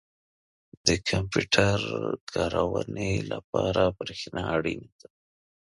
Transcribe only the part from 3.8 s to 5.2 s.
برېښنا اړینه ده.